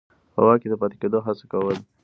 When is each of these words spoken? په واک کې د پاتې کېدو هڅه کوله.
په 0.33 0.39
واک 0.45 0.59
کې 0.61 0.67
د 0.69 0.73
پاتې 0.81 0.95
کېدو 1.01 1.19
هڅه 1.25 1.45
کوله. 1.51 1.79